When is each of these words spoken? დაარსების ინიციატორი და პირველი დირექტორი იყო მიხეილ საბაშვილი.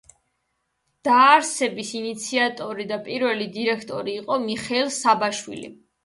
დაარსების 1.07 1.91
ინიციატორი 1.99 2.85
და 2.91 2.97
პირველი 3.07 3.47
დირექტორი 3.57 4.15
იყო 4.23 4.39
მიხეილ 4.47 4.89
საბაშვილი. 4.97 5.69